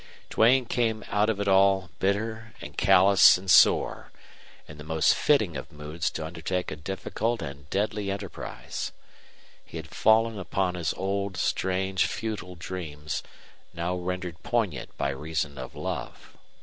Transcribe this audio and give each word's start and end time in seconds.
Duane 0.31 0.65
came 0.65 1.03
out 1.09 1.29
of 1.29 1.39
it 1.39 1.47
all 1.47 1.91
bitter 1.99 2.55
and 2.59 2.75
callous 2.75 3.37
and 3.37 3.51
sore 3.51 4.11
in 4.67 4.79
the 4.79 4.83
most 4.83 5.13
fitting 5.13 5.55
of 5.55 5.71
moods 5.71 6.09
to 6.09 6.25
undertake 6.25 6.71
a 6.71 6.75
difficult 6.75 7.39
and 7.43 7.69
deadly 7.69 8.09
enterprise. 8.09 8.93
He 9.63 9.77
had 9.77 9.89
fallen 9.93 10.39
upon 10.39 10.73
his 10.73 10.91
old 10.95 11.37
strange, 11.37 12.07
futile 12.07 12.55
dreams, 12.55 13.21
now 13.75 13.95
rendered 13.95 14.41
poignant 14.41 14.97
by 14.97 15.09
reason 15.09 15.59
of 15.59 15.75
love. 15.75 16.35